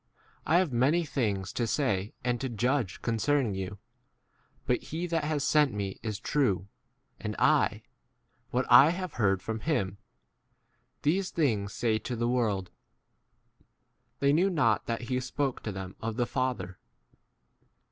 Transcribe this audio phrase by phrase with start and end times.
[0.47, 3.77] I have many things to say and to judge concerning you,
[4.65, 6.67] but he that has sent me is true,
[7.19, 7.83] and I,
[8.49, 9.99] what I * have heard from him,
[11.03, 12.71] these things say to the world.'
[14.21, 15.71] They knew not that he spoke to?
[15.71, 16.79] them of the Father.